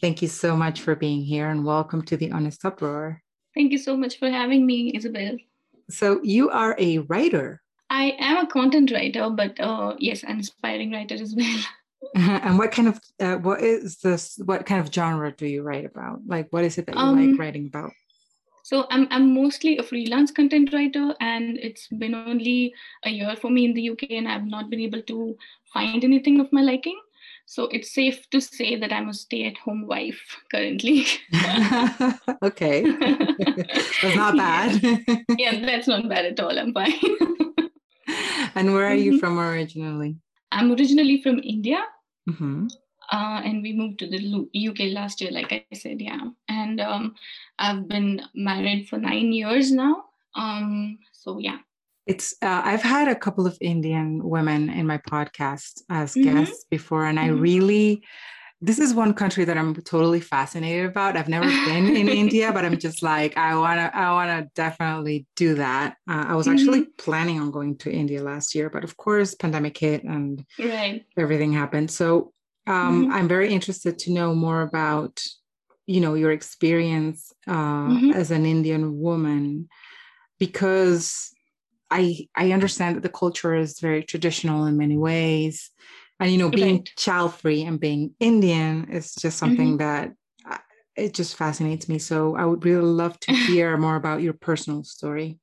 [0.00, 3.22] Thank you so much for being here and welcome to the Honest Uproar.
[3.54, 5.36] Thank you so much for having me, Isabel.
[5.90, 7.62] So, you are a writer.
[7.90, 11.60] I am a content writer, but uh, yes, an aspiring writer as well.
[12.14, 15.84] and what kind of uh, what is this what kind of genre do you write
[15.84, 17.90] about like what is it that you Um, like writing about
[18.62, 23.50] So I'm I'm mostly a freelance content writer, and it's been only a year for
[23.50, 25.36] me in the UK, and I've not been able to
[25.72, 26.98] find anything of my liking.
[27.48, 30.20] So it's safe to say that I'm a stay-at-home wife
[30.52, 31.06] currently.
[32.44, 34.76] okay that's not bad
[35.40, 36.52] yeah, that's not bad at all.
[36.58, 36.92] I'm fine.
[38.54, 39.20] and where are you Mhm.
[39.20, 40.16] from originally
[40.52, 41.80] I'm originally from India,
[42.26, 42.68] hmm
[43.12, 44.20] uh, and we moved to the
[44.68, 46.20] UK last year, like I said, yeah.
[46.48, 47.14] And um,
[47.58, 50.04] I've been married for nine years now.
[50.34, 51.58] Um, so yeah.
[52.08, 56.24] It's uh, i've had a couple of indian women in my podcast as Mhm.
[56.24, 57.40] guests before and i Mhm.
[57.40, 57.88] really
[58.68, 62.64] this is one country that i'm totally fascinated about i've never been in india but
[62.64, 66.48] i'm just like i want to i want to definitely do that uh, i was
[66.48, 71.04] actually planning on going to india last year but of course pandemic hit and Right.
[71.16, 72.32] everything happened so
[72.66, 73.12] um, Mhm.
[73.14, 75.14] i'm very interested to know more about
[75.86, 78.14] you know your experience uh, Mhm.
[78.20, 79.68] as an indian woman
[80.38, 81.32] because
[81.90, 85.70] i i understand that the culture is very traditional in many ways
[86.20, 86.90] and you know being Right.
[86.96, 90.12] child free and being indian is just something that
[90.50, 90.58] uh,
[90.96, 94.82] it just fascinates me so i would really love to hear more about your personal
[94.84, 95.38] story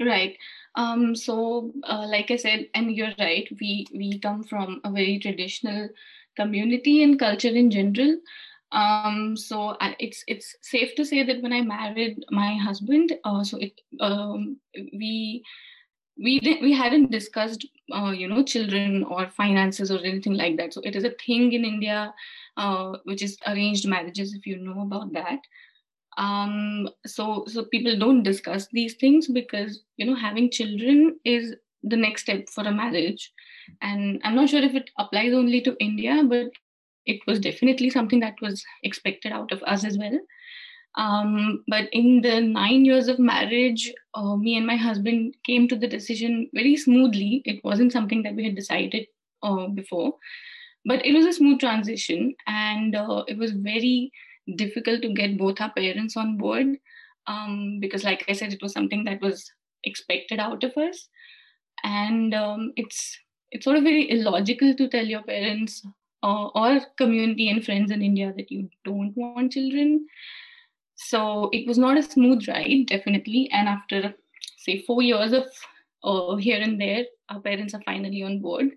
[0.00, 0.36] Right.
[0.74, 5.18] Um, so, uh, like I said, and you're right, we we come from a very
[5.18, 5.88] traditional
[6.36, 8.18] community and culture in general.
[8.72, 13.44] Um, so I, it's it's safe to say that when I married my husband, uh,
[13.44, 15.44] so it um, we
[16.18, 20.72] we didn't we hadn't discussed uh, you know children or finances or anything like that.
[20.74, 22.14] So it is a thing in India,
[22.56, 24.34] uh, which is arranged marriages.
[24.34, 25.40] If you know about that
[26.18, 31.96] um so so people don't discuss these things because you know having children is the
[31.96, 33.32] next step for a marriage
[33.80, 36.50] and i'm not sure if it applies only to india but
[37.06, 40.18] it was definitely something that was expected out of us as well
[40.96, 45.76] um but in the 9 years of marriage uh, me and my husband came to
[45.76, 47.40] the decision very smoothly.
[47.46, 49.06] It wasn't something that we had decided
[49.42, 50.14] uh, before
[50.84, 54.12] but it was a smooth transition and uh, it was very
[54.56, 56.76] difficult to get both our parents on board
[57.26, 59.50] um, because like i said it was something that was
[59.84, 61.08] expected out of us.
[61.84, 63.18] And um, it's
[63.50, 65.84] it's sort of very illogical to tell your parents
[66.22, 70.06] uh, or community and friends in india that you don't want children
[71.08, 74.14] so it was not a smooth ride definitely and after
[74.58, 75.44] say four years of
[76.04, 78.70] uh, here and there our parents are finally on board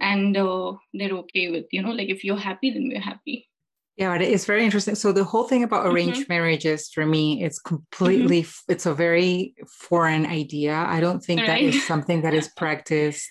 [0.00, 3.48] and uh, they're okay with you know like if you're happy then we're happy
[3.96, 4.94] Yeah, it is very interesting.
[4.94, 9.54] So the whole thing about arranged marriages for me it's completely it's a very
[9.88, 10.74] foreign idea.
[10.76, 11.72] I don't think that Right.
[11.72, 13.30] is something that is practiced.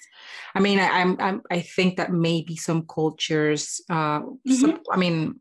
[0.55, 5.39] I mean, I, I'm, I'm I think that maybe some cultures, uh, some, I mean,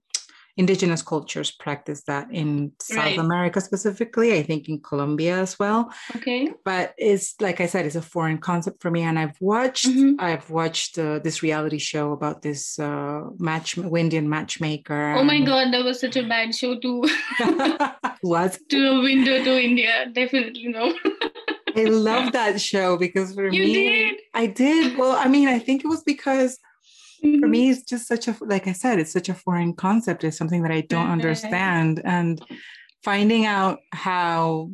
[0.57, 3.19] indigenous cultures practice that in South Right.
[3.19, 4.39] America specifically.
[4.39, 5.91] I think in Colombia as well.
[6.17, 9.03] okay But it's like I said, it's a foreign concept for me.
[9.03, 10.15] And I've watched, Mhm.
[10.21, 15.15] I've watched uh, this reality show about this uh, match, Indian matchmaker.
[15.19, 17.03] oh my and- god that was such a bad show to
[18.23, 20.93] was to a window to india definitely no
[21.77, 24.15] I love that show because for You me, did?
[24.33, 24.97] I did.
[24.97, 26.57] Well, I mean, I think it was because
[27.41, 30.25] for me, it's just such a, like I said, it's such a foreign concept.
[30.25, 32.01] It's something that I don't understand.
[32.05, 32.41] And
[33.03, 34.71] finding out how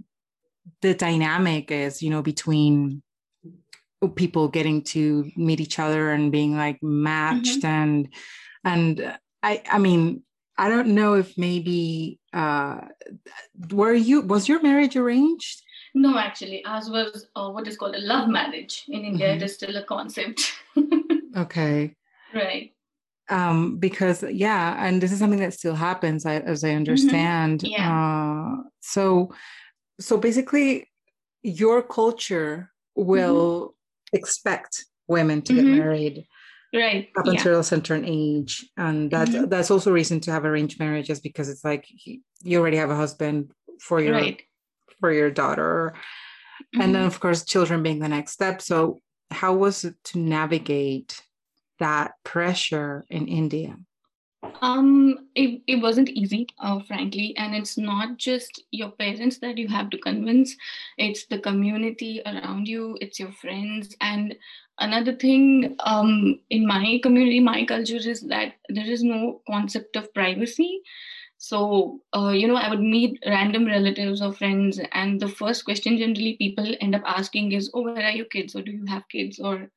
[0.83, 3.03] the dynamic is, you know, between
[4.17, 8.09] people getting to meet each other and being like matched and,
[8.65, 10.23] and I, I mean,
[10.57, 12.81] I don't know if maybe, uh,
[13.71, 15.63] were you, was your marriage arranged?
[15.93, 19.37] no actually ours was uh, what is called a love marriage in india Mhm.
[19.37, 20.53] it is still a concept
[21.37, 21.97] Okay.
[22.35, 22.73] Right
[23.31, 27.73] um because yeah and this is something that still happens I, as i understand Mm-hmm.
[27.73, 28.57] Yeah.
[28.59, 29.33] uh so
[30.01, 30.89] so basically
[31.43, 33.75] your culture will
[34.13, 35.57] expect women to Mhm.
[35.57, 36.27] get married
[36.75, 37.33] right up yeah.
[37.33, 39.47] until a certain age and that mm-hmm.
[39.47, 41.87] that's also reason to have arranged marriages because it's like
[42.43, 43.51] you already have a husband
[43.81, 44.43] for your right.
[45.01, 46.81] for your daughter mm-hmm.
[46.81, 47.09] and then mm-hmm.
[47.09, 49.01] of course children being the next step so
[49.31, 51.23] how was it to navigate
[51.81, 53.77] that pressure in india?
[54.63, 59.69] Um it, it wasn't easy uh, frankly and it's not just your parents that you
[59.69, 60.57] have to convince
[60.99, 64.37] it's the community around you it's your friends and
[64.79, 70.13] another thing um in my community my culture is that there is no concept of
[70.15, 70.81] privacy.
[71.39, 75.99] So uh, you know i would meet random relatives or friends and the first question
[75.99, 78.55] generally people end up asking is oh where are your kids?
[78.55, 79.39] Or do you have kids?
[79.39, 79.71] Or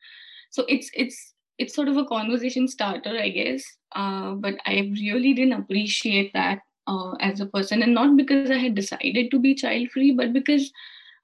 [0.51, 3.63] so it's it's it's sort of a conversation starter i guess
[3.95, 8.57] uh, but I really didn't appreciate that uh, as a person, and not because I
[8.57, 10.71] had decided to be child free, but because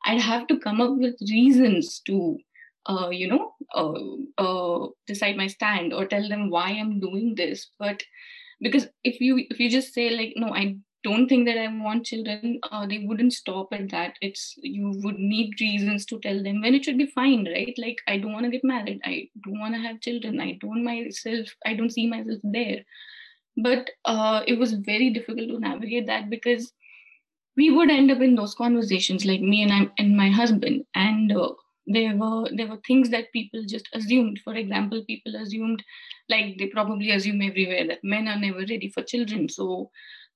[0.05, 2.37] I'd have to come up with reasons to,
[2.85, 7.71] uh, you know, uh, uh, decide my stand or tell them why I'm doing this.
[7.79, 8.03] But
[8.61, 12.05] because if you if you just say like, no, I don't think that I want
[12.05, 14.15] children, uh, they wouldn't stop at that.
[14.21, 17.73] It's you would need reasons to tell them when it should be fine, right?
[17.77, 20.83] Like I don't want to get married, I don't want to have children, I don't
[20.83, 22.83] myself, I don't see myself there.
[23.57, 26.71] But uh, it was very difficult to navigate that because
[27.57, 31.31] we would end up in those conversations, like me and I and my husband, and
[31.31, 31.51] uh,
[31.87, 34.39] there were there were things that people just assumed.
[34.43, 35.83] For example, people assumed,
[36.29, 39.89] like they probably assume everywhere, that men are never ready for children, so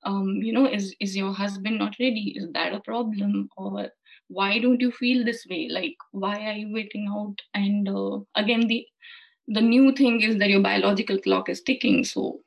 [0.05, 2.33] um, you know is is your husband not ready?
[2.35, 3.49] Is that a problem?
[3.57, 3.89] Or
[4.27, 5.67] why don't you feel this way?
[5.69, 7.35] Like why are you waiting out?
[7.53, 8.85] And uh, again the
[9.47, 12.03] the new thing is that your biological clock is ticking.
[12.03, 12.39] So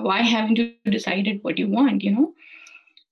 [0.00, 2.34] why haven't you decided what you want you know?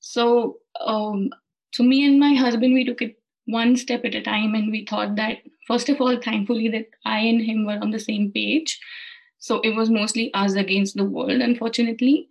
[0.01, 1.31] So um,
[1.73, 4.87] so me and my husband we took it one step at a time and we
[4.87, 8.79] thought that first of all thankfully that i and him were on the same page.
[9.39, 12.29] So it was mostly us against the world unfortunately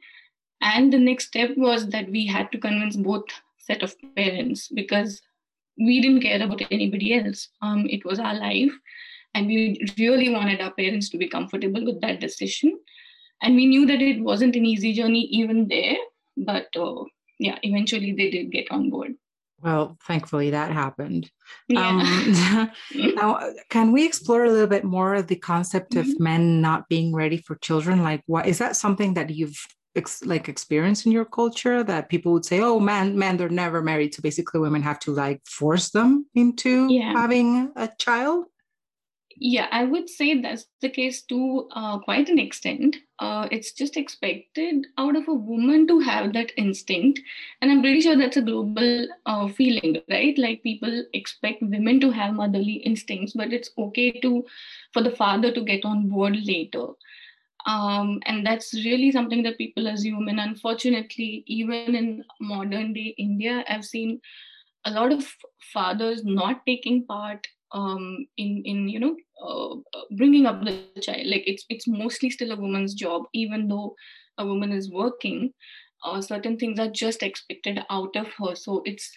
[0.61, 3.25] and the next step was that we had to convince both
[3.57, 5.21] set of parents because
[5.77, 7.49] we didn't care about anybody else.
[7.61, 8.71] Um, it was our life.
[9.33, 12.77] And we really wanted our parents to be comfortable with that decision.
[13.41, 15.95] And we knew that it wasn't an easy journey even there
[16.37, 17.03] but uh,
[17.39, 19.13] yeah eventually they did get on board.
[19.61, 21.29] Well thankfully that happened.
[21.67, 21.87] Yeah.
[21.87, 22.71] Um,
[23.15, 26.11] now can we explore a little bit more of the concept mm-hmm.
[26.11, 28.03] of men not being ready for children?
[28.03, 32.31] Like what is that something that you've ex- like experience in your culture that people
[32.33, 34.13] would say oh man men they're never married.
[34.13, 37.13] So basically women have to like force them into yeah.
[37.13, 38.45] having a child?
[39.37, 42.97] Yeah i would say that's the case to uh, quite an extent.
[43.19, 47.19] Uh, it's just expected out of a woman to have that instinct.
[47.61, 50.37] And i'm pretty sure that's a global uh, feeling right?
[50.37, 54.45] Like people expect women to have motherly instincts but it's okay to
[54.93, 56.87] for the father to get on board later
[57.65, 60.27] um, and that's really something that people assume.
[60.27, 64.19] And unfortunately even in modern day india i've seen
[64.85, 65.25] a lot of
[65.73, 69.15] fathers not taking part um, in in you know
[69.45, 69.75] uh,
[70.17, 71.25] bringing up the child.
[71.27, 73.95] Like it's it's mostly still a woman's job even though
[74.37, 75.53] a woman is working.
[76.03, 78.55] Uh, certain things are just expected out of her.
[78.55, 79.09] So it's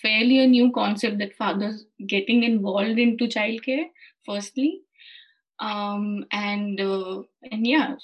[0.00, 3.84] fairly a new concept that fathers getting involved into childcare
[4.26, 4.80] firstly
[5.58, 7.94] um, and uh, and yeah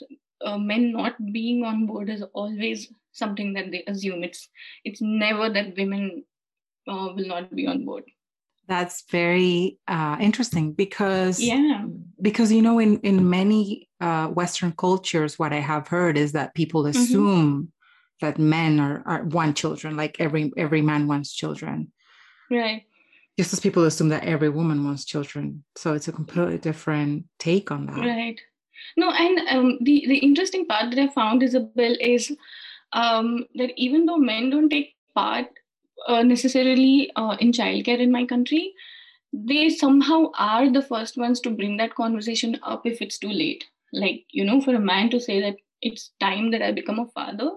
[0.45, 4.49] uh, men not being on board is always something that they assume it's
[4.85, 6.25] it's never that women
[6.88, 8.05] uh, will not be on board
[8.69, 11.85] that's very uh, interesting because yeah
[12.21, 16.55] because you know in in many uh, western cultures what i have heard is that
[16.55, 17.00] people mm-hmm.
[17.00, 17.64] assume mm-hmm.
[18.21, 21.90] that men are, are want children like every every man wants children
[22.50, 22.83] right
[23.38, 25.62] just as people assume that every woman wants children.
[25.76, 27.97] So it's a completely different take on that.
[27.97, 28.40] Right.
[28.97, 32.33] No and um, the the interesting part that i found isabel is
[32.92, 35.47] um, that even though men don't take part
[36.07, 38.73] uh, necessarily uh, in childcare in my country
[39.33, 43.64] they somehow are the first ones to bring that conversation up if it's too late.
[43.92, 47.07] Like you know for a man to say that it's time that i become a
[47.09, 47.50] father.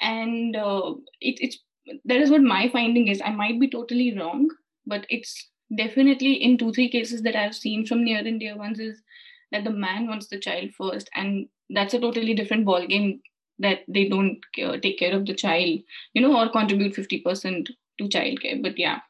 [0.00, 1.58] And uh, it, it's
[2.04, 3.22] that is what my finding is.
[3.24, 4.48] I might be totally wrong
[4.86, 8.78] but it's definitely in two three cases that i've seen from near and dear ones
[8.78, 9.02] is
[9.50, 13.20] that the man wants the child first and that's a totally different ball game
[13.58, 15.78] that they don't uh, take care of the child
[16.14, 18.62] you know or contribute 50% to childcare.
[18.62, 19.00] But yeah.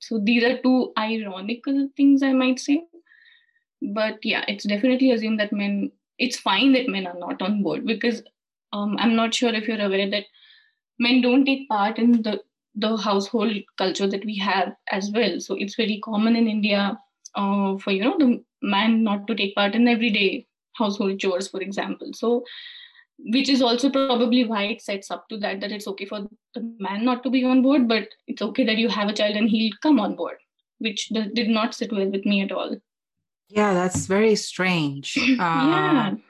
[0.00, 2.82] So these are two ironical things i might say.
[3.82, 7.86] But yeah it's definitely assumed that men it's fine that men are not on board
[7.86, 8.22] because
[8.74, 10.26] um, i'm not sure if you're aware that
[10.98, 12.42] men don't take part in the
[12.74, 15.40] the household culture that we have as well.
[15.40, 16.98] So it's very common in India
[17.34, 21.60] uh, for you know the man not to take part in everyday household chores for
[21.60, 22.12] example.
[22.14, 22.44] So
[23.18, 26.74] which is also probably why it sets up to that that it's okay for the
[26.78, 29.50] man not to be on board but it's okay that you have a child and
[29.50, 30.38] he'll come on board
[30.78, 32.76] which did not sit well with me at all.
[33.48, 35.16] Yeah that's very strange.
[35.16, 36.12] Yeah.
[36.12, 36.29] Uh,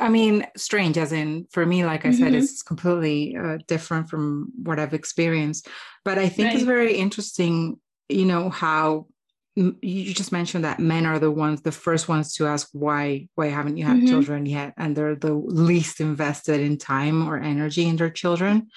[0.00, 2.22] i mean strange as in for me like i mm-hmm.
[2.22, 5.68] said it's completely uh, different from what i've experienced
[6.04, 6.56] but i think right.
[6.56, 7.78] it's very interesting
[8.08, 9.06] you know how
[9.54, 13.48] you just mentioned that men are the ones the first ones to ask why why
[13.48, 14.06] haven't you had mm-hmm.
[14.06, 18.68] children yet and they're the least invested in time or energy in their children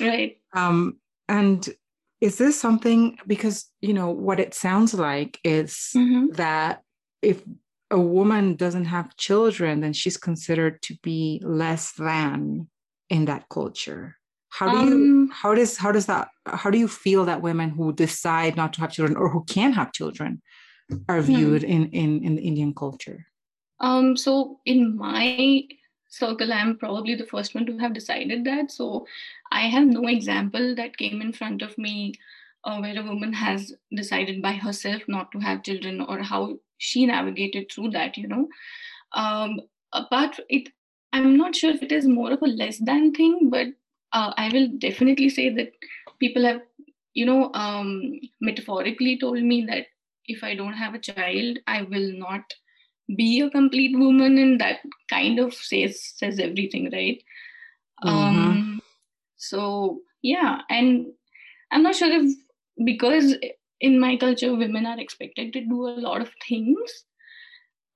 [0.00, 0.98] right um
[1.28, 1.68] and
[2.20, 6.32] is this something because you know what it sounds like is mm-hmm.
[6.32, 6.82] that
[7.22, 7.42] if
[7.94, 12.68] a woman doesn't have children then she's considered to be less than
[13.08, 14.16] in that culture
[14.50, 17.70] how do you um, how does how does that how do you feel that women
[17.70, 20.42] who decide not to have children or who can have children
[21.08, 21.26] are hmm.
[21.26, 21.70] viewed hmm.
[21.70, 23.26] in, in in the indian culture
[23.80, 25.62] um so in my
[26.08, 29.06] circle i'm probably the first one to have decided that so
[29.52, 32.12] i have no example that came in front of me
[32.64, 37.06] uh, where a woman has decided by herself not to have children or how she
[37.06, 38.48] navigated through that you know
[39.12, 39.60] um
[40.10, 40.68] but it
[41.12, 43.68] i'm not sure if it is more of a less than thing but
[44.14, 45.72] uh, I will definitely say that
[46.20, 46.60] people have,
[47.12, 49.86] you know, um, metaphorically told me that
[50.26, 52.42] if I don't have a child, I will not
[53.16, 54.78] be a complete woman, and that
[55.10, 57.22] kind of says says everything, right?
[58.02, 58.08] Mm-hmm.
[58.08, 58.82] Um,
[59.36, 61.06] so yeah, and
[61.70, 62.32] I'm not sure if
[62.82, 63.34] because
[63.80, 67.04] in my culture women are expected to do a lot of things.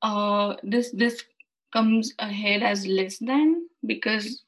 [0.02, 1.24] Uh, this this
[1.72, 4.44] comes ahead as less than because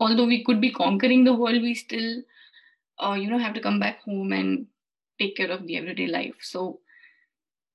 [0.00, 2.22] although we could be conquering the world, we still,
[2.98, 4.66] uh, you know, have to come back home and
[5.20, 6.34] take care of the everyday life.
[6.40, 6.80] So,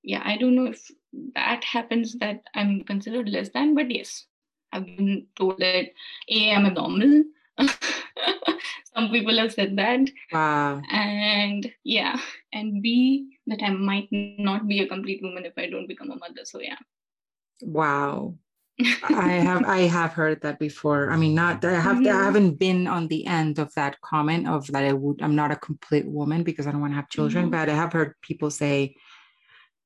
[0.03, 0.91] yeah, I don't know if
[1.35, 4.25] that happens that I'm considered less than, but yes,
[4.73, 5.85] I've been told that
[6.29, 7.23] A, I'm abnormal.
[8.95, 10.09] Some people have said that.
[10.31, 10.81] Wow.
[10.89, 12.19] And yeah,
[12.53, 16.15] and B, that I might not be a complete woman if I don't become a
[16.15, 16.45] mother.
[16.45, 16.77] So, yeah.
[17.61, 18.35] Wow.
[19.03, 21.09] I have I have heard that before.
[21.09, 22.07] I mean, not I have mm-hmm.
[22.07, 25.51] I haven't been on the end of that comment of that I would I'm not
[25.51, 27.51] a complete woman because I don't want to have children, mm-hmm.
[27.51, 28.95] but I have heard people say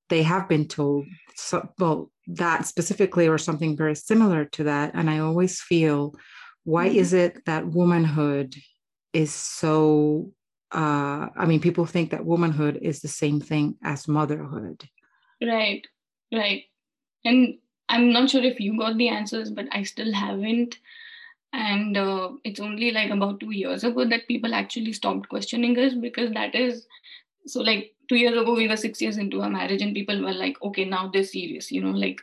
[0.09, 5.07] they have been told so, well that specifically or something very similar to that, and
[5.07, 6.15] I always feel
[6.63, 6.97] why mm-hmm.
[6.97, 8.55] is it that womanhood
[9.13, 10.31] is so
[10.71, 14.87] uh I mean people think that womanhood is the same thing as motherhood.
[15.41, 15.85] Right.
[16.31, 16.63] Right.
[17.25, 20.77] And I'm not sure if you got the answers, but I still haven't.
[21.51, 25.95] And uh, it's only like about two years ago that people actually stopped questioning us
[25.95, 26.85] because that is
[27.47, 30.33] so like two years ago we were six years into our marriage and people were
[30.33, 32.21] like okay now they're serious you know like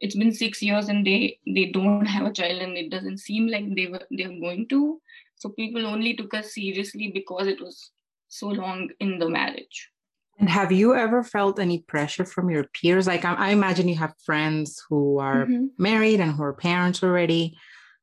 [0.00, 3.48] it's been six years and they they don't have a child and it doesn't seem
[3.48, 5.00] like they were they're going to
[5.42, 7.90] so people only took us seriously because it was
[8.28, 9.92] so long in the marriage
[10.38, 13.06] and have you ever felt any pressure from your peers?
[13.06, 15.66] Like, I, I imagine you have friends who are mm-hmm.
[15.78, 17.56] married and who are parents already.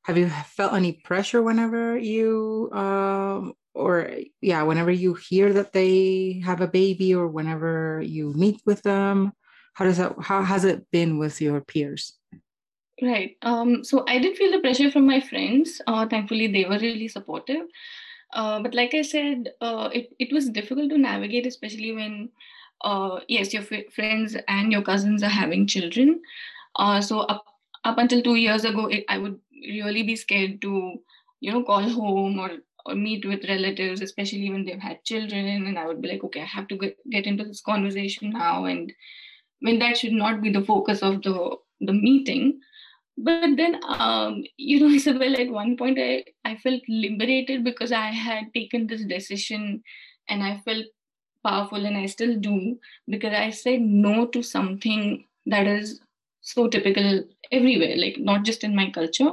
[0.04, 4.10] Have you felt any pressure whenever you, um, or
[4.42, 9.34] yeah, whenever you hear that they have a baby or whenever you meet with them?
[9.74, 12.18] How does that, how has it been with your peers?
[13.02, 13.38] Right.
[13.44, 15.82] Um, so I did feel the pressure from my friends.
[15.88, 17.68] Uh, thankfully, they were really supportive.
[18.34, 22.30] Uh, but like I said, uh, it, it was difficult to navigate, especially when,
[22.84, 26.22] uh, yes, your f- friends and your cousins are having children.
[26.76, 27.46] Uh, so up,
[27.86, 31.00] up until two years ago, it, I would really be scared to,
[31.40, 32.52] you know, call home or,
[32.86, 35.68] or meet with relatives, especially when they've had children.
[35.68, 38.66] And I would be like, okay, I have to get, get into this conversation now.
[38.66, 38.92] And
[39.62, 42.60] when that should not be the focus of the, the meeting
[43.22, 48.08] but then um, you know isabel at one point I, I felt liberated because i
[48.08, 49.84] had taken this decision
[50.28, 50.86] and i felt
[51.46, 56.00] powerful and i still do because i said no to something that is
[56.42, 59.32] so typical everywhere like not just in my culture.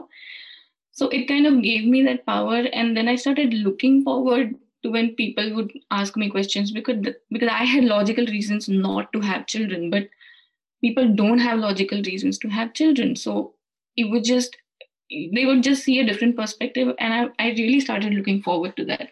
[0.91, 4.91] So it kind of gave me that power and then i started looking forward to
[4.91, 6.97] when people would ask me questions because
[7.31, 10.09] because i had logical reasons not to have children but
[10.81, 13.17] people don't have logical reasons to have children.
[13.17, 13.55] So
[13.97, 14.57] it would just
[15.11, 18.85] they would just see a different perspective and i, I really started looking forward to
[18.87, 19.11] that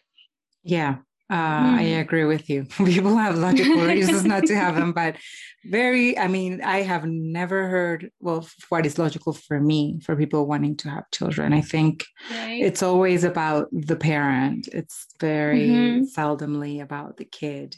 [0.62, 0.96] yeah
[1.30, 1.74] uh, mm.
[1.78, 2.64] I agree with you.
[2.76, 5.16] People have logical reasons not to have them, but
[5.64, 10.46] very, I mean, I have never heard, well, what is logical for me for people
[10.46, 11.54] wanting to have children.
[11.54, 12.62] I think right.
[12.62, 16.20] it's always about the parent, it's very mm-hmm.
[16.20, 17.74] seldomly about the kid.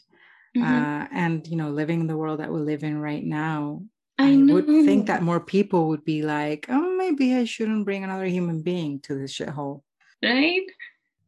[0.57, 0.65] Mm-hmm.
[0.65, 3.83] Uh, and, you know, living in the world that we live in right now,
[4.19, 8.03] I, I would think that more people would be like, oh, maybe I shouldn't bring
[8.03, 9.83] another human being to this shithole.
[10.23, 10.63] Right?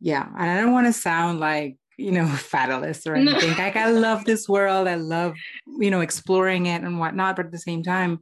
[0.01, 0.27] Yeah.
[0.39, 3.51] And I don't want to sound like, you know, fatalist or anything.
[3.51, 3.57] No.
[3.59, 4.89] like I love this world.
[4.89, 5.35] I love,
[5.79, 7.37] you know, exploring it and whatnot.
[7.37, 8.21] But at the same time,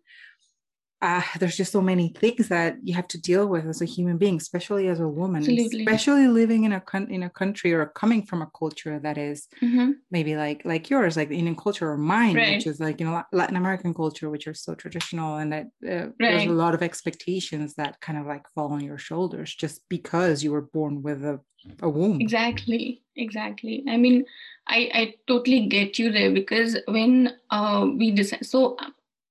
[1.03, 4.17] uh, there's just so many things that you have to deal with as a human
[4.17, 5.81] being, especially as a woman, Absolutely.
[5.81, 9.47] especially living in a con- in a country or coming from a culture that is
[9.63, 9.93] mm-hmm.
[10.11, 12.57] maybe like like yours, like the Indian culture or mine, right.
[12.57, 15.91] which is like you know Latin American culture, which are so traditional, and that uh,
[15.91, 16.15] right.
[16.19, 20.43] there's a lot of expectations that kind of like fall on your shoulders just because
[20.43, 21.39] you were born with a,
[21.83, 22.23] a womb.
[22.23, 23.85] Exactly, exactly.
[23.87, 24.25] I mean,
[24.67, 28.79] I I totally get you there because when uh, we decide so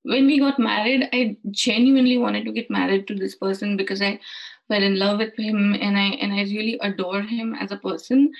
[0.05, 4.19] when we got married, I genuinely wanted to get married to this person because I
[4.67, 8.31] fell in love with him and I and I really adore him as a person.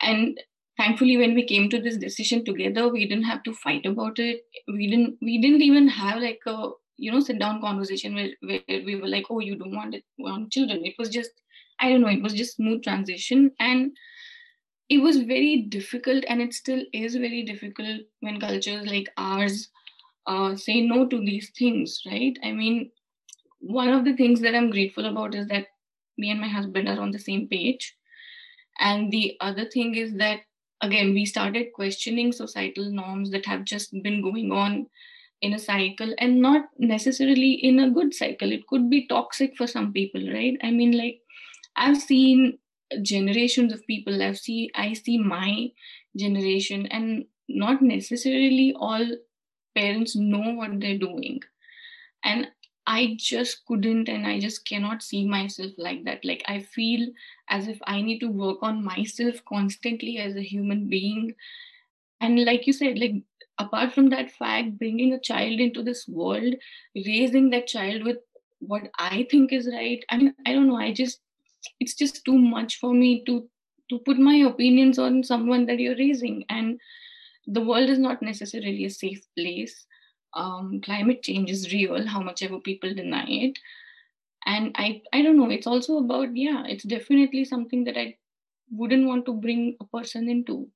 [0.00, 0.38] And
[0.76, 4.42] thankfully, when we came to this decision together, we didn't have to fight about it.
[4.68, 8.82] We didn't we didn't even have like a you know sit down conversation where, where
[8.84, 10.84] we were like, oh, you don't want it want children.
[10.84, 11.30] It was just
[11.80, 12.08] I don't know.
[12.08, 13.92] It was just smooth transition and
[14.90, 19.70] it was very difficult and it still is very difficult when cultures like ours
[20.26, 22.38] uh, say no to these things, right?
[22.42, 22.90] I mean,
[23.60, 25.66] one of the things that I'm grateful about is that
[26.18, 27.96] me and my husband are on the same page.
[28.78, 30.40] And the other thing is that,
[30.80, 34.86] again, we started questioning societal norms that have just been going on
[35.40, 38.50] in a cycle and not necessarily in a good cycle.
[38.52, 40.56] It could be toxic for some people, right?
[40.62, 41.20] I mean, like,
[41.76, 42.58] I've seen
[43.02, 45.70] generations of people, i see I see my
[46.16, 49.06] generation, and not necessarily all
[49.74, 51.40] parents know what they're doing.
[52.24, 52.48] And
[52.86, 56.24] i just couldn't and i just cannot see myself like that.
[56.24, 57.08] Like i feel
[57.48, 61.34] as if i need to work on myself constantly as a human being.
[62.20, 63.14] And like you said like
[63.58, 66.54] apart from that fact bringing a child into this world
[66.94, 68.16] raising that child with
[68.58, 71.20] what i think is right i mean i don't know i just
[71.78, 73.48] it's just too much for me to
[73.90, 76.44] to put my opinions on someone that you're raising.
[76.48, 76.80] And
[77.46, 79.86] the world is not necessarily a safe place.
[80.34, 83.58] Um, climate change is real, how much ever people deny it.
[84.46, 88.16] And I, I don't know, it's also about, yeah, it's definitely something that I
[88.70, 90.68] wouldn't want to bring a person into.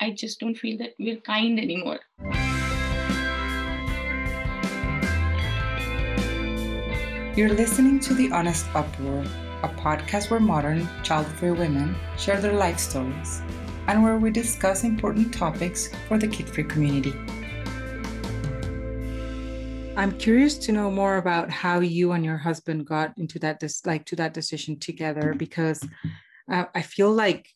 [0.00, 2.00] I just don't feel that we're kind anymore.
[7.36, 9.24] You're listening to The Honest Uproar,
[9.62, 13.42] a podcast where modern, child free women share their life stories
[13.88, 17.14] and where we discuss important topics for the kid free community.
[19.96, 23.84] I'm curious to know more about how you and your husband got into that dis-
[23.84, 25.86] like to that decision together because
[26.50, 27.50] uh, I feel like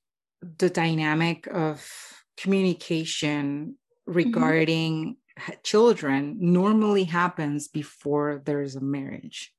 [0.59, 1.89] the dynamic of
[2.37, 5.53] communication regarding mm-hmm.
[5.63, 9.53] children normally happens before there's a marriage.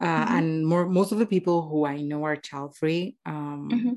[0.00, 0.36] Uh, mm-hmm.
[0.36, 3.16] And more, most of the people who I know are child free.
[3.26, 3.92] Um, mm-hmm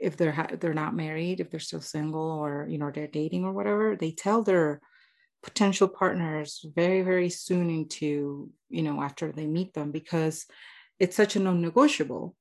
[0.00, 3.44] if they're ha- they're not married, if they're still single or you know they're dating
[3.44, 4.80] or whatever, they tell their
[5.42, 10.46] potential partners very very soon into you know after they meet them because
[10.98, 12.34] it's such a non-negotiable.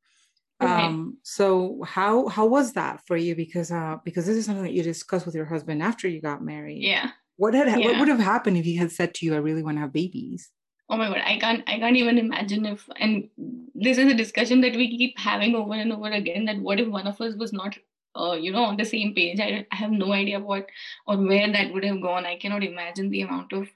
[0.59, 0.85] Right.
[0.85, 3.35] Um, so how how was that for you?
[3.35, 6.43] Because uh because this is something that you discussed with your husband after you got
[6.43, 6.81] married.
[6.81, 7.11] Yeah.
[7.35, 7.87] What had yeah.
[7.87, 9.93] what would have happened if he had said to you, "I really want to have
[9.93, 10.49] babies"?
[10.89, 13.29] Oh my god i can't i can't even imagine if and
[13.75, 16.87] this is a discussion that we keep having over and over again that what if
[16.87, 17.77] one of us was not
[18.17, 19.39] uh, you know on the same page?
[19.39, 20.67] I, I have no idea what
[21.05, 22.25] or where that would have gone.
[22.25, 23.67] I cannot imagine the amount of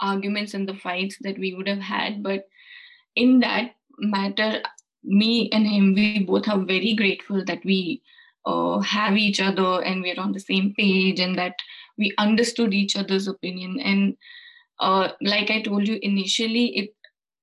[0.00, 2.22] arguments and the fights that we would have had.
[2.22, 2.44] But
[3.14, 4.62] in that matter
[5.02, 8.02] me and him we both are very grateful that we
[8.44, 11.54] uh, have each other and we're on the same page and that
[11.96, 13.80] we understood each other's opinion.
[13.80, 14.16] And
[14.80, 16.94] uh, like I told you initially, it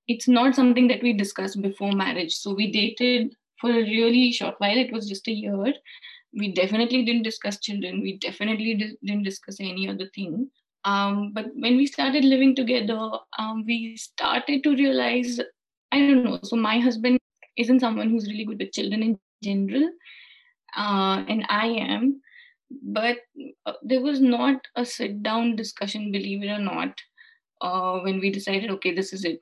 [0.08, 2.36] it's not something that we discussed before marriage.
[2.36, 4.78] So we dated for a really short while.
[4.78, 5.74] It was just a year.
[6.34, 8.02] We definitely didn't discuss children.
[8.02, 10.50] We definitely di- didn't discuss any other thing.
[10.84, 13.00] Um, but when we started living together,
[13.40, 15.40] um, we started to realize,
[15.92, 16.40] I don't know.
[16.44, 17.20] So my husband
[17.58, 19.90] isn't someone who's really good with children in general,
[20.76, 22.22] uh, and I am.
[22.82, 23.18] But
[23.66, 27.00] uh, there was not a sit down discussion, believe it or not,
[27.64, 29.42] uh, when we decided, okay, this is it.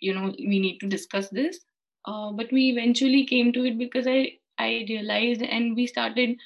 [0.00, 1.60] You know, we need to discuss this.
[2.06, 6.36] Uh, but we eventually came to it because I I realized, and we started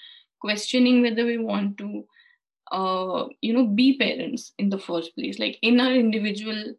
[0.40, 2.04] questioning whether we want to,
[2.70, 5.38] uh, you know, be parents in the first place.
[5.38, 6.74] Like in our individual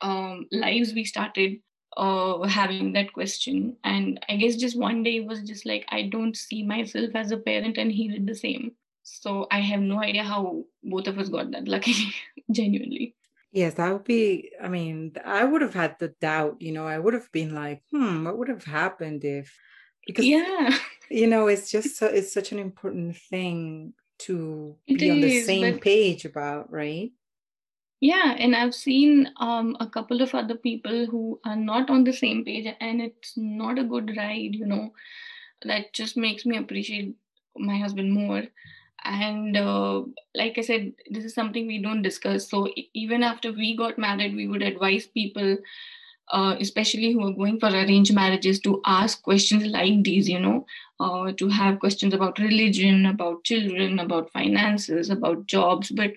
[0.00, 1.58] um, lives, we started
[1.96, 3.76] uh, having that question.
[3.84, 7.36] And I guess just one day was just like, I don't see myself as a
[7.36, 8.72] parent, and he did the same.
[9.02, 12.14] So I have no idea how both of us got that lucky,
[12.50, 13.16] genuinely.
[13.52, 16.98] Yes, that would be, I mean, I would have had the doubt, you know, I
[16.98, 19.52] would have been like, hmm, what would have happened if,
[20.06, 20.76] because, yeah,
[21.10, 25.20] you know, it's just, so, it's such an important thing to it be is, on
[25.20, 25.82] the same but...
[25.82, 27.10] page about, right?
[28.00, 32.12] Yeah, and I've seen um, a couple of other people who are not on the
[32.12, 34.92] same page, and it's not a good ride, you know.
[35.64, 37.16] That just makes me appreciate
[37.56, 38.44] my husband more
[39.04, 40.02] and uh,
[40.34, 42.48] like i said this is something we don't discuss.
[42.48, 45.58] So even after we got married we would advise people
[46.32, 50.64] uh, especially who are going for arranged marriages to ask questions like these you know
[51.00, 55.90] uh, to have questions about religion about children about finances about jobs.
[55.90, 56.12] But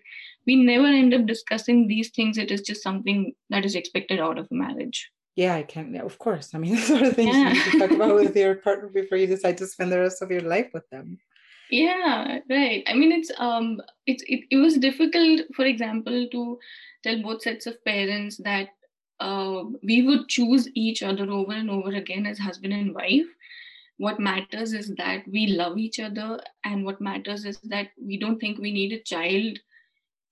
[0.45, 2.37] we never end up discussing these things.
[2.37, 5.09] It is just something that is expected out of a marriage.
[5.35, 6.53] Yeah i can of course.
[6.53, 7.47] I mean the sort of things yeah.
[7.47, 10.21] you need to talk about with your partner before you decide to spend the rest
[10.21, 11.17] of your life with them
[11.73, 12.83] yeah right.
[12.87, 16.59] I mean it's um it's it, it was difficult for example to
[17.03, 18.69] tell both sets of parents that
[19.19, 23.27] uh, we would choose each other over and over again as husband and wife.
[23.97, 28.39] What matters is that we love each other and what matters is that we don't
[28.39, 29.59] think we need a child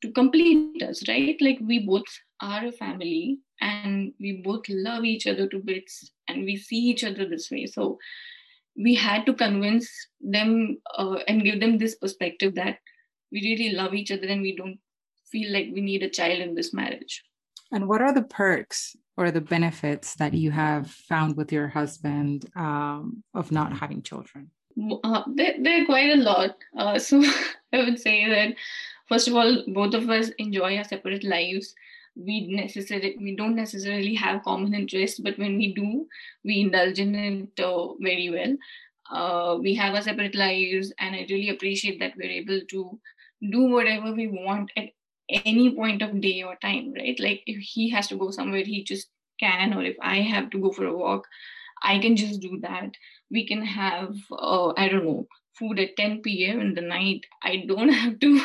[0.02, 1.38] to complete us right?
[1.40, 2.10] Like we both
[2.42, 7.04] are a family and we both love each other to bits and we see each
[7.04, 7.68] other this way.
[7.68, 8.00] So
[8.76, 12.78] we had to convince them uh, and give them this perspective that
[13.32, 14.80] we really love each other and we don't
[15.32, 17.24] feel like we need a child in this marriage.
[17.72, 22.50] And what are the perks or the benefits that you have found with your husband
[22.56, 24.52] um, of not having children?
[25.04, 26.58] Uh, there, there are quite a lot.
[26.78, 27.24] Uh, so
[27.74, 28.56] I would say that,
[29.08, 31.74] first of all, both of us enjoy our separate lives
[32.16, 36.08] we necessarily we don't necessarily have common interests but when we do
[36.44, 38.56] we indulge in it uh, very well.
[39.12, 42.98] Uh, we have our separate lives and i really appreciate that we're able to
[43.52, 44.90] do whatever we want at
[45.30, 47.20] any point of day or time right?
[47.20, 50.60] Like if he has to go somewhere he just can or if i have to
[50.60, 51.26] go for a walk
[51.84, 52.92] i can just do that.
[53.30, 57.26] We can have uh, i don't know food at 10 p.m in the night.
[57.44, 58.42] I don't have to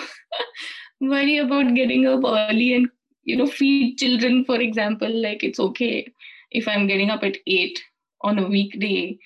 [1.01, 2.89] worry about getting up early and
[3.27, 6.13] you know feed children for example like it's okay
[6.51, 7.83] if i'm getting up at 8
[8.23, 9.19] on a weekday.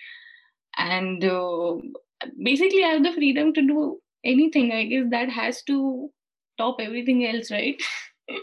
[0.77, 1.77] And uh,
[2.43, 4.73] basically i have the freedom to do anything.
[4.73, 6.11] I guess that has to
[6.59, 7.81] top everything else right?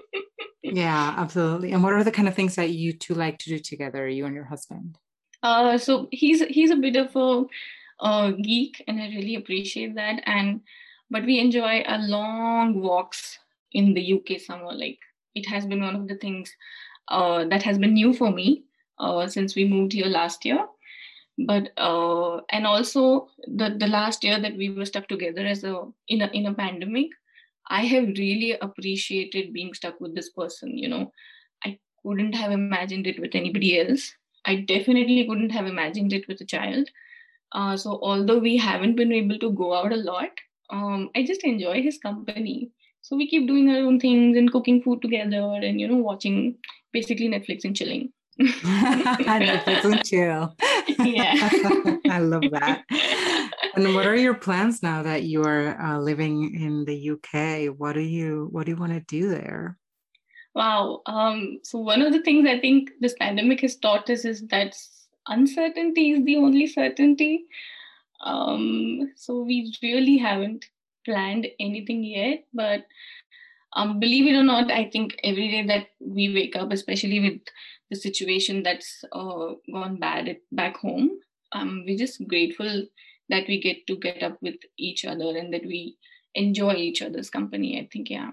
[0.64, 1.72] Yeah absolutely.
[1.72, 4.26] And what are the kind of things that you two like to do together you
[4.26, 4.98] and your husband?
[5.42, 7.46] Uh so he's he's a bit of a,
[8.06, 10.22] a geek and i really appreciate that.
[10.26, 10.62] And
[11.10, 13.40] but we enjoy a long walks
[13.72, 15.00] in the uk summer like
[15.38, 16.54] it has been one of the things
[17.08, 18.64] uh, that has been new for me
[19.00, 20.66] uh, since we moved here last year.
[21.38, 25.86] But uh, and also the the last year that we were stuck together as a
[26.08, 27.12] in a in a pandemic
[27.70, 31.12] i have really appreciated being stuck with this person you know.
[31.66, 34.16] I couldn't have imagined it with anybody else.
[34.46, 36.90] I definitely couldn't have imagined it with a child.
[37.52, 40.30] Uh, so although we haven't been able to go out a lot
[40.70, 42.70] um, i just enjoy his company
[43.08, 46.58] so we keep doing our own things and cooking food together and, you know, watching
[46.92, 48.12] basically Netflix and chilling.
[48.42, 50.54] Netflix and chill.
[51.06, 51.36] Yeah.
[52.10, 52.84] I love that.
[53.76, 57.74] And what are your plans now that you are uh, living in the UK?
[57.78, 59.78] What do you what do you want to do there?
[60.54, 61.02] Wow.
[61.06, 64.76] Um, so one of the things I think this pandemic has taught us is that
[65.28, 67.46] uncertainty is the only certainty.
[68.22, 70.66] Um, so we really haven't
[71.08, 72.86] planned anything yet, but
[73.74, 77.42] um, believe it or not, I think every day that we wake up, especially with
[77.90, 81.12] the situation that's uh, gone bad at, back home,
[81.54, 82.86] um, we're just grateful
[83.30, 85.98] that we get to get up with each other and that we
[86.36, 87.80] enjoy each other's company.
[87.80, 88.32] I think, yeah.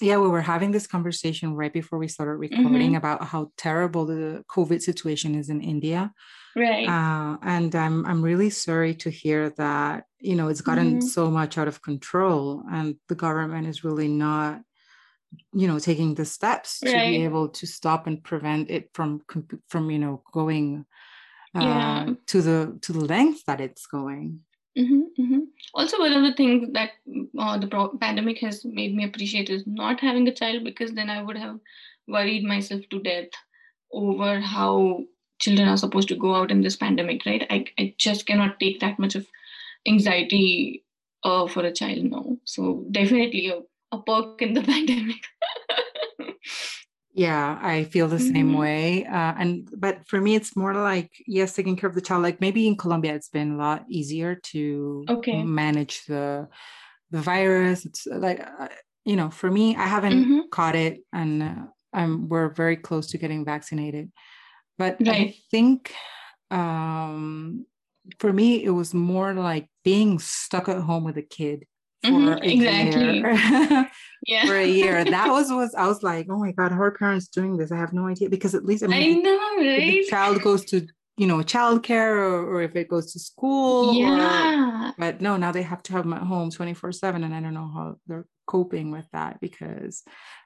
[0.00, 2.94] Yeah, we were having this conversation right before we started recording mm-hmm.
[2.96, 6.12] about how terrible the COVID situation is in India
[6.58, 11.06] right uh, and i'm i'm really sorry to hear that you know it's gotten mm-hmm.
[11.06, 14.60] so much out of control and the government is really not
[15.52, 16.92] you know taking the steps right.
[16.92, 19.22] to be able to stop and prevent it from
[19.68, 20.84] from you know going
[21.54, 22.06] uh, yeah.
[22.26, 24.40] to the to the length that it's going
[24.76, 25.40] mm-hmm, mm-hmm.
[25.74, 26.90] also one of the things that
[27.38, 31.10] uh, the pro- pandemic has made me appreciate is not having a child because then
[31.10, 31.58] i would have
[32.06, 33.28] worried myself to death
[33.92, 35.00] over how
[35.38, 37.46] children are supposed to go out in this pandemic, right?
[37.48, 39.26] I, I just cannot take that much of
[39.88, 40.84] anxiety
[41.24, 42.36] uh, for a child now.
[42.44, 43.60] So definitely a,
[43.92, 45.22] a perk in the pandemic.
[47.14, 48.58] yeah, I feel the same mm-hmm.
[48.58, 49.04] way.
[49.06, 52.22] Uh, and but for me, it's more like yes, taking care of the child.
[52.22, 55.42] Like maybe in Colombia, it's been a lot easier to okay.
[55.42, 56.48] manage the
[57.10, 57.84] the virus.
[57.84, 58.68] It's like uh,
[59.04, 60.38] you know, for me, I haven't mm-hmm.
[60.52, 61.54] caught it, and uh,
[61.94, 64.12] um, we're very close to getting vaccinated.
[64.76, 65.08] But Right.
[65.08, 65.92] I think
[66.50, 67.66] um,
[68.18, 71.64] for me, it was more like being stuck at home with a kid
[72.04, 73.18] for Mhm, a exactly.
[73.18, 73.90] year.
[74.26, 74.46] Yeah.
[74.46, 75.04] for a year.
[75.16, 77.70] That was was I was like, oh my god, how are parents doing this?
[77.72, 79.90] I have no idea because at least I I mean, know, if right?
[80.04, 83.90] the child goes to you know childcare or, or if it goes to school.
[83.90, 84.92] or- Yeah.
[84.98, 87.40] but no, now they have to have them at home twenty four seven, and I
[87.40, 90.02] don't know how they're coping with that because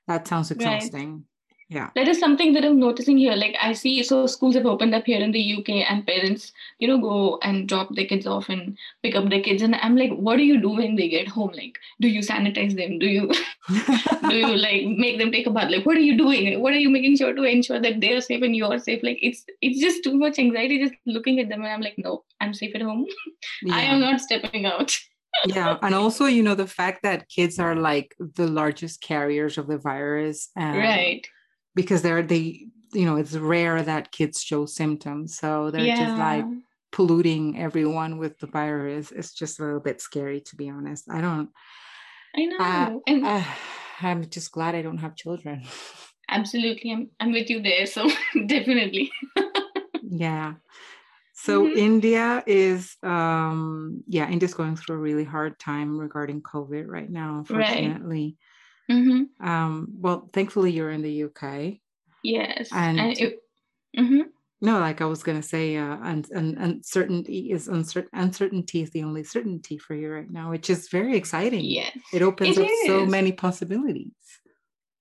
[0.09, 0.59] that sounds Right.
[1.73, 1.89] Yeah.
[1.95, 3.35] That is something that I'm noticing here.
[3.35, 6.89] Like I see, so schools have opened up here in the UK, and parents, you
[6.89, 9.63] know, go and drop their kids off and pick up their kids.
[9.63, 11.53] And I'm like, what do you do when they get home?
[11.55, 12.99] Like, do you sanitize them?
[12.99, 13.31] Do you
[14.29, 15.71] do you like make them take a bath?
[15.71, 16.61] Like, what are you doing?
[16.61, 19.03] What are you making sure to ensure that they're safe and you're safe?
[19.03, 22.25] Like, it's it's just too much anxiety just looking at them, and I'm like, no,
[22.41, 23.07] I'm safe at home.
[23.71, 24.95] I am not stepping out.
[25.47, 29.67] yeah and also you know the fact that kids are like the largest carriers of
[29.67, 31.27] the virus and Right.
[31.75, 36.45] Because they're they you know it's rare that kids show symptoms so they're just like
[36.91, 41.21] polluting everyone with the virus it's just a little bit scary to be honest i
[41.21, 41.49] don't
[42.35, 43.03] I know.
[43.07, 43.45] and uh,
[44.01, 45.63] i'm just glad i don't have children
[46.29, 47.87] absolutely, I'm I'm with you there.
[47.87, 48.09] So
[48.47, 49.11] definitely.
[50.03, 50.55] yeah
[51.35, 51.77] so Mhm.
[51.77, 57.45] india is um yeah india's going through a really hard time regarding covid right now
[57.49, 57.97] Right.
[58.89, 61.43] Unfortunately hmm um well thankfully you're in the uk
[62.23, 62.69] Yes.
[62.73, 63.41] And- it,
[63.99, 64.27] mhm.
[64.61, 68.11] No, like I was gonna say, uh, un- un- uncertainty is uncertain.
[68.13, 71.65] Uncertainty is the only certainty for you right now, which is very exciting.
[71.65, 71.99] Yes.
[72.13, 74.13] It opens It up so many possibilities.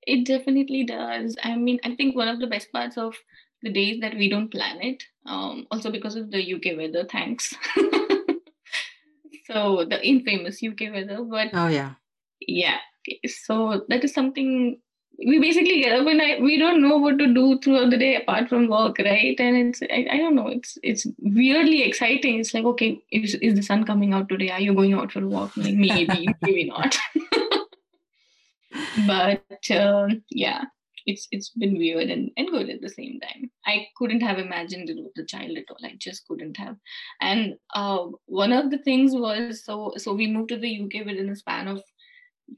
[0.07, 1.37] It definitely does.
[1.43, 3.15] I mean, I think one of the best parts of
[3.61, 7.53] the days that we don't plan it, um, also because of the UK weather, thanks.
[9.45, 11.93] so the infamous UK weather, but Oh yeah,
[12.39, 12.79] yeah,
[13.27, 14.79] so that is something
[15.17, 18.15] we basically get up and I, we don't know what to do throughout the day
[18.15, 19.39] apart from work, right?
[19.39, 22.39] And it's I, I don't know, it's it's weirdly exciting.
[22.39, 24.49] It's like, okay, is, is the sun coming out today?
[24.49, 25.55] Are you going out for a walk?
[25.57, 26.97] Like maybe, maybe not.
[29.07, 30.63] but um, yeah,
[31.05, 33.51] it's it's been weird and, and good at the same time.
[33.65, 35.77] I couldn't have imagined it with the child at all.
[35.83, 36.77] I just couldn't have.
[37.21, 41.29] And uh, one of the things was so so we moved to the UK within
[41.29, 41.83] a span of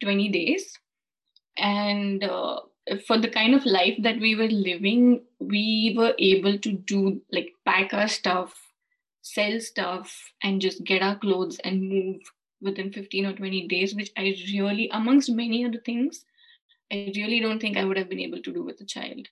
[0.02, 0.78] 20 days.
[1.58, 2.60] And uh,
[3.08, 7.54] for the kind of life that we were living we were able to do like
[7.66, 8.54] pack our stuff
[9.22, 12.22] sell stuff and just get our clothes and move
[12.62, 16.26] within 15 or 20 days which i really amongst many other things
[16.92, 19.28] i really don't think i would have been able to do with a child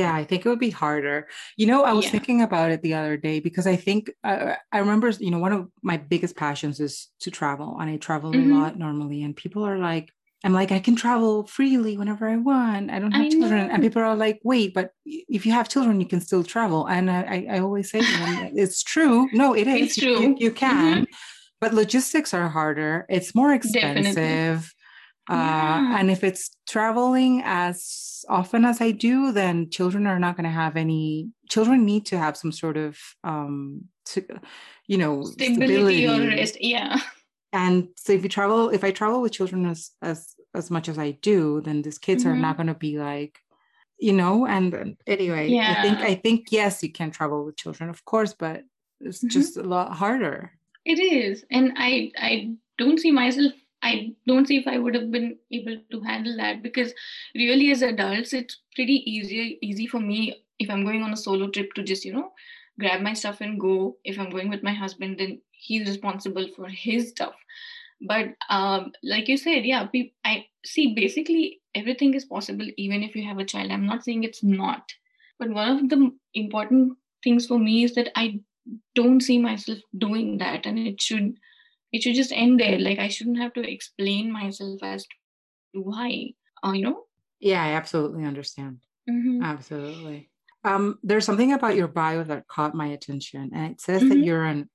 [0.00, 0.14] yeah.
[0.14, 1.28] I think it would be harder.
[1.56, 2.10] You know, I was Yeah.
[2.12, 5.08] thinking about it the other day because I think uh, I remember.
[5.10, 8.46] You know, one of my biggest passions is to travel, and I travel Mhm.
[8.50, 9.22] a lot normally.
[9.22, 10.06] And people are like,
[10.44, 12.90] I'm like, I can travel freely whenever I want.
[12.90, 13.70] I don't have I children.
[13.70, 16.86] And people are like, wait, but if you have children, you can still travel.
[16.86, 19.28] And I, I, I always say to them, it's true.
[19.32, 19.82] No, it is.
[19.82, 20.20] It's true.
[20.20, 21.06] You, you can.
[21.60, 23.04] But logistics are harder.
[23.10, 24.72] It's more Definitely.
[25.30, 25.98] Uh, Yeah.
[25.98, 30.50] and if it's traveling as often as I do, then children are not going to
[30.50, 31.30] have any.
[31.48, 34.26] Children need to have some sort of, um, to,
[34.88, 37.00] you know, stability, or rest yeah
[37.52, 40.98] and so if you travel if i travel with children as as as much as
[40.98, 42.40] i do then these kids are Mhm.
[42.40, 43.40] not going to be like
[43.98, 48.04] you know and anyway i think i think yes you can travel with children of
[48.04, 48.64] course but
[49.00, 49.28] it's Mhm.
[49.30, 50.52] just a lot harder
[50.84, 53.52] It is, and I I don't see myself.
[53.82, 56.92] I don't see if I would have been able to handle that because
[57.34, 61.48] really, as adults, it's pretty easy easy for me if I'm going on a solo
[61.48, 62.32] trip to just you know
[62.78, 63.96] grab my stuff and go.
[64.04, 67.34] If I'm going with my husband, then he's responsible for his stuff.
[68.00, 70.94] But um, like you said, yeah, peop I see.
[70.94, 73.70] Basically, everything is possible even if you have a child.
[73.70, 74.92] I'm not saying it's not,
[75.38, 78.40] but one of the important things for me is that I
[78.94, 81.34] don't see myself doing that and it should
[81.92, 82.78] it should just end there.
[82.78, 85.04] Like i shouldn't have to explain myself as
[85.74, 86.30] to why
[86.64, 87.04] uh, you know?
[87.40, 88.78] Yeah i absolutely understand.
[89.08, 89.42] Mhm.
[89.42, 90.30] absolutely.
[90.64, 94.24] Um there's something about your bio that caught my attention and it says that Mhm.
[94.26, 94.68] you're an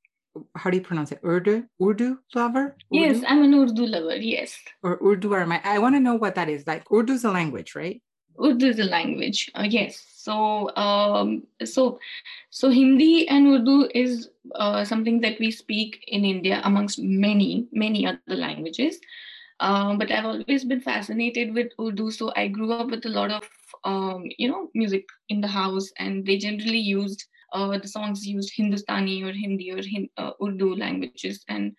[0.57, 1.21] how do you pronounce it?
[1.23, 2.75] Urdu urdu lover?
[2.91, 4.57] Yes i'm an urdu lover yes.
[4.83, 6.65] Or urdu my i want to know what that is.
[6.67, 8.01] Like urdu is a language right
[8.43, 9.51] urdu is a language.
[9.55, 10.03] Uh, yes.
[10.17, 11.99] So um so
[12.49, 18.05] so hindi and urdu is uh, something that we speak in india amongst many many
[18.07, 18.99] other languages.
[19.59, 22.11] Um, but i've always been fascinated with urdu.
[22.11, 23.43] So i grew up with a lot of
[23.83, 28.51] um, you know music in the house and they generally used uh, the songs used
[28.55, 31.43] hindustani or hindi or Hin- uh, urdu languages.
[31.47, 31.73] And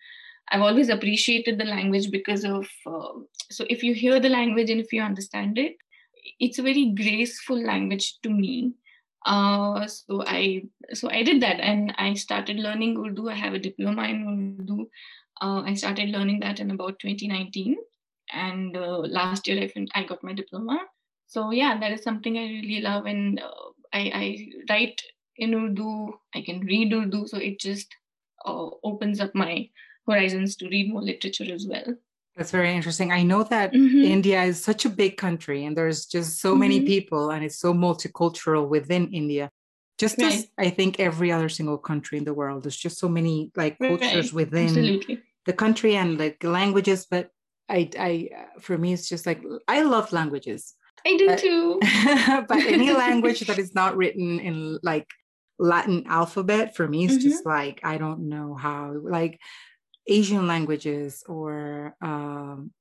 [0.51, 3.13] i've always appreciated the language because of uh,
[3.51, 5.75] so if you hear the language and if you understand it
[6.39, 8.73] it's a very graceful language to me.
[9.25, 13.29] Uh, so I so I did that and I started learning Urdu.
[13.29, 14.87] I have a diploma in Urdu.
[15.41, 17.77] Uh, I started learning that in about 2019,
[18.33, 20.79] and uh, last year I fin- I got my diploma.
[21.27, 25.01] So yeah, that is something I really love, and uh, I, I write
[25.37, 26.13] in Urdu.
[26.33, 27.93] I can read Urdu, so it just
[28.45, 29.69] uh, opens up my
[30.07, 31.95] horizons to read more literature as well.
[32.37, 33.11] That's very interesting.
[33.11, 34.03] I know that mm-hmm.
[34.03, 36.59] India is such a big country and there's just so mm-hmm.
[36.59, 39.49] many people and it's so multicultural within India.
[39.97, 40.33] Just right.
[40.33, 43.79] as I think every other single country in the world, there's just so many like
[43.79, 44.33] cultures right.
[44.33, 45.23] within Absolutely.
[45.47, 47.07] the country and like languages.
[47.09, 47.31] But
[47.67, 50.75] I, I, for me, it's just like I love languages.
[51.07, 51.79] I do but, too.
[52.47, 55.07] but any language that is not written in like
[55.57, 57.29] Latin alphabet for me is mm-hmm.
[57.29, 58.93] just like I don't know how.
[59.01, 59.39] Like
[60.07, 62.71] Asian languages or um,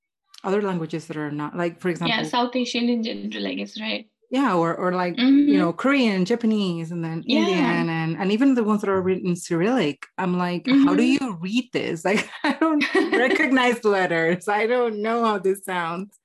[0.45, 3.81] other languages that are not like, for example, yeah, South Asian in general, I guess,
[3.81, 4.09] right?
[4.31, 5.49] Yeah, or or like mm-hmm.
[5.49, 7.41] you know Korean, Japanese, and then yeah.
[7.41, 10.05] Indian, and and even the ones that are written in Cyrillic.
[10.19, 10.85] I'm like, mm-hmm.
[10.85, 11.25] how do mm-hmm.
[11.25, 12.05] you read this?
[12.07, 14.49] Like, I don't recognize the letters.
[14.49, 16.19] I don't know how this sounds.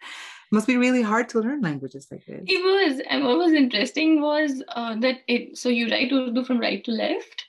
[0.51, 2.43] Must be really hard to learn languages like this.
[2.45, 5.57] It was, and what was interesting was uh, that it.
[5.57, 7.40] So you write Urdu from right to left,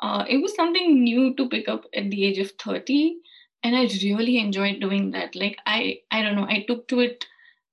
[0.00, 3.16] uh, it was something new to pick up at the age of 30
[3.62, 5.34] and i really enjoyed doing that.
[5.34, 7.24] Like i i don't know i took to it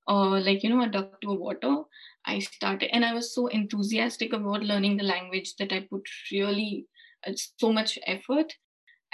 [0.07, 1.83] uh, like you know a duck to a water.
[2.25, 6.87] I started and i was so enthusiastic about learning the language that i put really
[7.27, 8.53] uh, so much effort.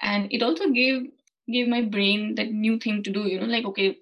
[0.02, 1.08] And it also gave
[1.50, 3.98] gave my brain that new thing to do you know like okay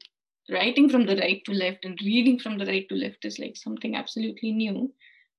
[0.50, 3.56] writing from the right to left and reading from the right to left is like
[3.58, 4.92] something absolutely new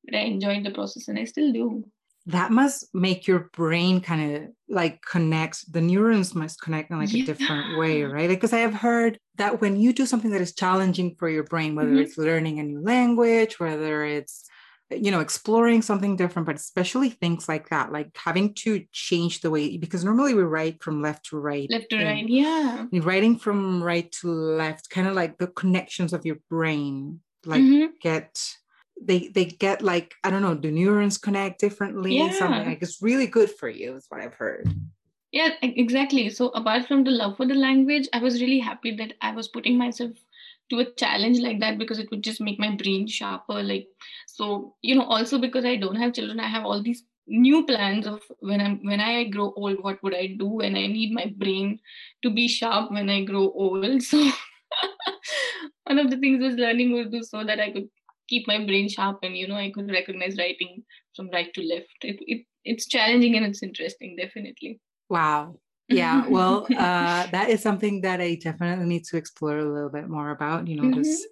[0.05, 1.85] but i enjoyed the process and i still do
[2.29, 7.13] that must make your brain kind of like connect the neurons must connect in like
[7.13, 7.23] yeah.
[7.23, 10.55] a different way right because i have heard that when you do something that is
[10.55, 12.01] challenging for your brain whether mm-hmm.
[12.01, 14.45] it's learning a new language whether it's
[14.91, 19.51] you know exploring something different but especially things like that like having to change the
[19.51, 23.83] way because normally we write from left to right left to right yeah writing from
[23.83, 27.87] right to left kind of like the connections of your brain like mm-hmm.
[28.01, 28.39] get
[29.03, 32.17] they they get like I don't know, the neurons connect differently.
[32.17, 32.33] Yeah.
[32.33, 34.73] Something like it's really good for you, is what I've heard.
[35.33, 36.31] Yeah, exactly.
[36.31, 39.49] So apart from the love for the language, I was really happy that I was
[39.49, 40.13] putting myself
[40.71, 43.63] to a challenge like that because it would just make my brain sharper.
[43.63, 43.89] Like
[44.27, 48.07] so, you know, also because I don't have children, I have all these new plans
[48.07, 51.33] of when I'm when I grow old, what would I do when I need my
[51.37, 51.79] brain
[52.23, 54.03] to be sharp when I grow old.
[54.03, 54.19] So
[55.85, 57.89] one of the things was learning Urdu so that I could
[58.29, 60.83] keep my brain sharp and you know i could recognize writing
[61.17, 61.99] from right to left.
[62.03, 64.81] It, it it's challenging and it's interesting definitely.
[65.09, 65.59] Wow.
[65.89, 70.09] Yeah well uh that is something that i definitely need to explore a little bit
[70.09, 71.03] more about you know mm-hmm.
[71.03, 71.27] just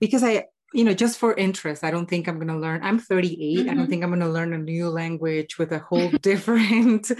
[0.00, 0.44] because i
[0.76, 2.82] you know, just for interest, I don't think I'm going to learn.
[2.82, 3.38] I'm 38.
[3.38, 3.62] Mm-hmm.
[3.62, 3.90] I don't mm-hmm.
[3.90, 7.10] think I'm going to learn a new language with a whole different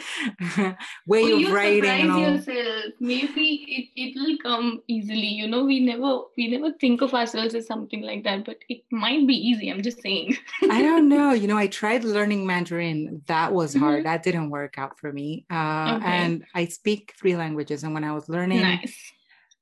[1.06, 2.02] way of writing.
[2.02, 2.84] Surprise yourself.
[3.00, 5.28] Maybe it, it will come easily.
[5.28, 8.82] You know, we never we never think of ourselves as something like that, but it
[8.92, 9.70] might be easy.
[9.70, 10.36] I'm just saying.
[10.70, 11.32] I don't know.
[11.32, 13.22] You know, I tried learning Mandarin.
[13.26, 14.00] That was hard.
[14.00, 14.04] Mm-hmm.
[14.04, 15.46] That didn't work out for me.
[15.50, 16.04] Uh, okay.
[16.04, 17.84] And I speak three languages.
[17.84, 18.60] And when I was learning.
[18.60, 19.12] Nice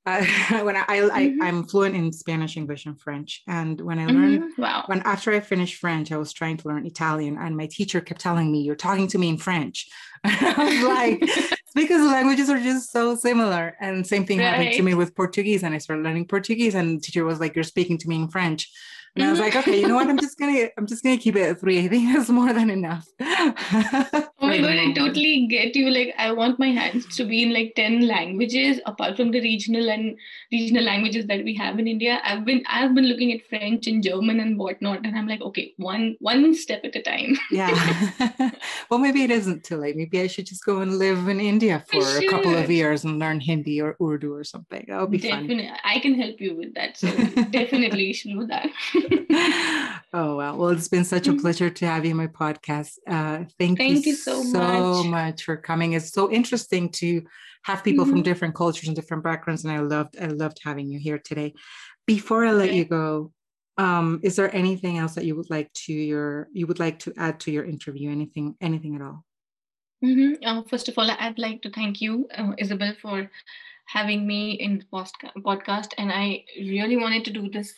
[0.06, 0.24] uh,
[0.62, 1.42] when I, mm-hmm.
[1.42, 3.42] I am fluent in Spanish, English, and French.
[3.46, 4.62] And when I learned, mm-hmm.
[4.62, 4.84] wow.
[4.86, 8.20] when after I finished French, I was trying to learn Italian, and my teacher kept
[8.20, 9.88] telling me, "You're talking to me in French."
[10.22, 11.20] And I was like,
[11.74, 13.76] because the languages are just so similar.
[13.80, 14.46] And same thing right.
[14.46, 17.54] happened to me with Portuguese, and I started learning Portuguese, and the teacher was like,
[17.54, 18.70] "You're speaking to me in French."
[19.16, 20.08] And I was like, okay, you know what?
[20.08, 21.84] I'm just gonna I'm just gonna keep it at three.
[21.84, 23.06] I think that's more than enough.
[23.20, 25.88] oh my god, I totally get you.
[25.88, 29.88] Like I want my hands to be in like 10 languages apart from the regional
[29.88, 30.16] and
[30.50, 32.20] regional languages that we have in India.
[32.24, 35.74] I've been I've been looking at French and German and whatnot, and I'm like, okay,
[35.76, 37.36] one one step at a time.
[37.52, 38.50] yeah.
[38.90, 39.96] well, maybe it isn't too late.
[39.96, 43.20] Maybe I should just go and live in India for a couple of years and
[43.20, 44.84] learn Hindi or Urdu or something.
[44.88, 45.68] That would be definitely.
[45.68, 45.78] fun.
[45.84, 46.96] I can help you with that.
[46.96, 47.08] So
[47.50, 48.68] definitely you should do that.
[50.12, 51.40] oh wow well it's been such a mm-hmm.
[51.40, 55.06] pleasure to have you on my podcast uh, thank, thank you, you so, so much.
[55.06, 55.44] much.
[55.44, 57.22] for coming it's so interesting to
[57.64, 58.14] have people mm-hmm.
[58.14, 61.52] from different cultures and different backgrounds and i loved i loved having you here today
[62.06, 62.78] before i let okay.
[62.78, 63.32] you go
[63.76, 67.12] um, is there anything else that you would like to your you would like to
[67.16, 69.24] add to your interview anything anything at all
[70.04, 70.34] mm-hmm.
[70.44, 73.28] uh, first of all i'd like to thank you uh, isabel for
[73.86, 74.84] having me in the
[75.40, 77.74] podcast and i really wanted to do this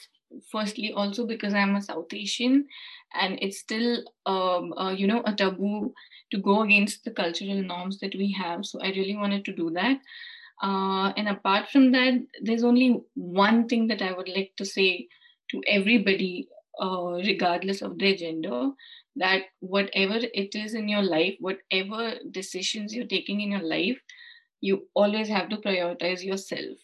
[0.50, 2.66] firstly also because i'm a south asian
[3.14, 5.92] and it's still um, uh, you know a taboo
[6.30, 9.70] to go against the cultural norms that we have so i really wanted to do
[9.70, 9.98] that
[10.62, 15.08] uh, and apart from that there's only one thing that i would like to say
[15.48, 16.48] to everybody,
[16.82, 18.70] uh, regardless of their gender,
[19.14, 23.96] that whatever it is in your life, whatever decisions you're taking in your life,
[24.60, 26.78] you always have to prioritize yourself.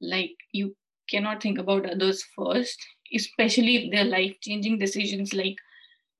[0.00, 0.76] Like you
[1.08, 2.78] cannot think about others first,
[3.14, 5.56] especially if they're life changing decisions like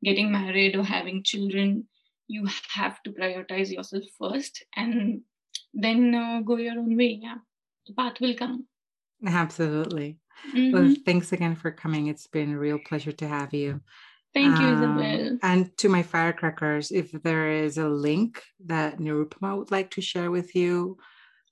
[0.04, 1.86] getting married or having children.
[2.28, 5.22] You have to prioritize yourself first and
[5.74, 7.18] then uh, go your own way.
[7.22, 7.36] Yeah,
[7.86, 8.66] the path will come.
[9.26, 10.18] Absolutely.
[10.54, 10.72] Mm-hmm.
[10.72, 12.06] Well, thanks again for coming.
[12.06, 13.80] It's been a real pleasure to have you.
[14.34, 15.38] Thank you, um, Isabel.
[15.42, 20.30] And to my firecrackers, if there is a link that Nirupama would like to share
[20.30, 20.96] with you,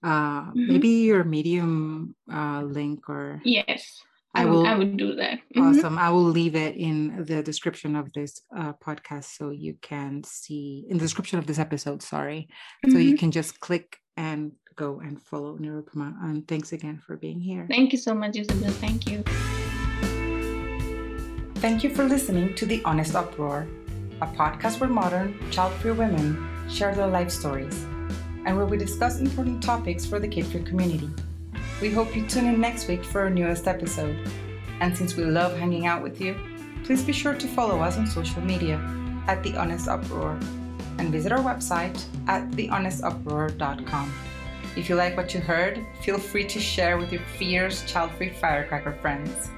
[0.03, 0.67] uh, mm-hmm.
[0.69, 4.01] maybe your Medium uh, link or yes,
[4.35, 4.67] I, will.
[4.67, 5.41] I would do that.
[5.55, 5.63] Mm-hmm.
[5.63, 5.99] Awesome.
[5.99, 10.87] I will leave it in the description of this uh, podcast so you can see
[10.89, 12.03] in the description of this episode.
[12.03, 12.49] Sorry,
[12.89, 13.17] so you mm-hmm.
[13.17, 16.15] can just click and go and follow Nirupama.
[16.23, 17.67] And thanks again for being here.
[17.69, 18.71] Thank you so much, Isabel.
[18.73, 19.23] Thank you.
[21.57, 23.67] Thank you for listening to The Honest Uproar,
[24.23, 27.85] a podcast where modern, child free women share their life stories
[28.51, 31.09] and where we discuss important topics for the kid free community.
[31.81, 34.19] We hope you tune in next week for our newest episode.
[34.81, 36.35] And since we love hanging out with you,
[36.83, 38.81] please be sure to follow us on social media
[39.29, 40.37] at The Honest Uproar
[40.99, 44.13] and visit our website at thehonestuproar.com.
[44.75, 48.31] If you like what you heard, feel free to share with your fierce, child free
[48.31, 49.49] firecracker friends.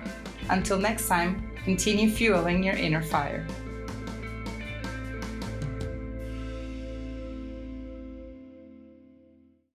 [0.50, 3.46] Until next time, continue fueling your inner fire.